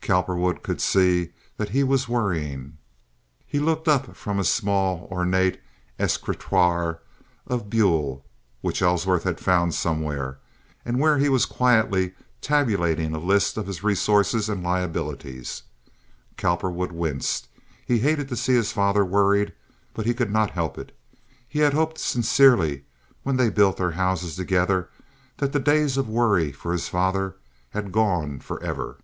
Cowperwood 0.00 0.62
could 0.62 0.80
see 0.80 1.32
that 1.58 1.68
he 1.68 1.84
was 1.84 2.08
worrying. 2.08 2.78
He 3.46 3.58
looked 3.60 3.86
up 3.88 4.16
from 4.16 4.38
a 4.38 4.44
small, 4.44 5.06
ornate 5.12 5.60
escritoire 5.98 7.00
of 7.46 7.68
buhl, 7.68 8.24
which 8.62 8.80
Ellsworth 8.80 9.24
had 9.24 9.38
found 9.38 9.74
somewhere, 9.74 10.38
and 10.82 10.98
where 10.98 11.18
he 11.18 11.28
was 11.28 11.44
quietly 11.44 12.14
tabulating 12.40 13.14
a 13.14 13.18
list 13.18 13.58
of 13.58 13.66
his 13.66 13.82
resources 13.84 14.48
and 14.48 14.62
liabilities. 14.62 15.64
Cowperwood 16.38 16.92
winced. 16.92 17.48
He 17.84 17.98
hated 17.98 18.30
to 18.30 18.36
see 18.36 18.54
his 18.54 18.72
father 18.72 19.04
worried, 19.04 19.52
but 19.92 20.06
he 20.06 20.14
could 20.14 20.30
not 20.30 20.52
help 20.52 20.78
it. 20.78 20.96
He 21.46 21.58
had 21.58 21.74
hoped 21.74 21.98
sincerely, 21.98 22.84
when 23.24 23.36
they 23.36 23.50
built 23.50 23.76
their 23.76 23.90
houses 23.90 24.36
together, 24.36 24.88
that 25.36 25.52
the 25.52 25.60
days 25.60 25.98
of 25.98 26.08
worry 26.08 26.50
for 26.50 26.72
his 26.72 26.88
father 26.88 27.36
had 27.72 27.92
gone 27.92 28.40
forever. 28.40 28.96